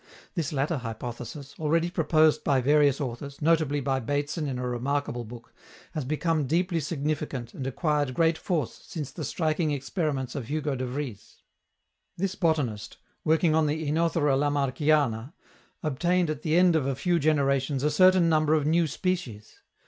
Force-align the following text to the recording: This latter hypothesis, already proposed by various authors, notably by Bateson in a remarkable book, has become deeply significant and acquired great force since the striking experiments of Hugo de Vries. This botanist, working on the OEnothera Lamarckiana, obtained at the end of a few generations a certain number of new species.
This 0.33 0.51
latter 0.51 0.77
hypothesis, 0.79 1.53
already 1.59 1.91
proposed 1.91 2.43
by 2.43 2.59
various 2.59 2.99
authors, 2.99 3.39
notably 3.39 3.79
by 3.81 3.99
Bateson 3.99 4.47
in 4.47 4.57
a 4.57 4.67
remarkable 4.67 5.23
book, 5.25 5.53
has 5.91 6.05
become 6.05 6.47
deeply 6.47 6.79
significant 6.79 7.53
and 7.53 7.67
acquired 7.67 8.15
great 8.15 8.35
force 8.35 8.81
since 8.87 9.11
the 9.11 9.23
striking 9.23 9.69
experiments 9.69 10.33
of 10.33 10.47
Hugo 10.49 10.75
de 10.75 10.87
Vries. 10.87 11.43
This 12.17 12.33
botanist, 12.33 12.97
working 13.23 13.53
on 13.53 13.67
the 13.67 13.87
OEnothera 13.87 14.35
Lamarckiana, 14.39 15.33
obtained 15.83 16.31
at 16.31 16.41
the 16.41 16.57
end 16.57 16.75
of 16.75 16.87
a 16.87 16.95
few 16.95 17.19
generations 17.19 17.83
a 17.83 17.91
certain 17.91 18.27
number 18.27 18.55
of 18.55 18.65
new 18.65 18.87
species. 18.87 19.59